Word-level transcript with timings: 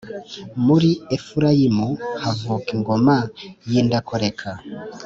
muri 0.65 0.89
Efurayimu 1.15 1.87
havuka 2.23 2.67
ingoma 2.77 3.15
y’indakoreka. 3.69 4.49